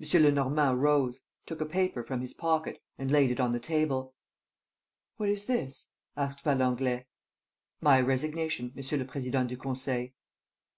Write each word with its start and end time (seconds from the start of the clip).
M. 0.00 0.22
Lenormand 0.22 0.80
rose, 0.80 1.20
took 1.44 1.60
a 1.60 1.66
paper 1.66 2.02
from 2.02 2.22
his 2.22 2.32
pocket 2.32 2.82
and 2.96 3.10
laid 3.10 3.30
it 3.30 3.38
on 3.38 3.52
the 3.52 3.60
table. 3.60 4.14
"What 5.18 5.28
is 5.28 5.44
this?" 5.44 5.90
asked 6.16 6.40
Valenglay. 6.42 7.04
"My 7.82 8.00
resignation, 8.00 8.72
Monsieur 8.74 8.96
le 8.96 9.04
Président 9.04 9.46
du 9.46 9.58
Conseil." 9.58 10.12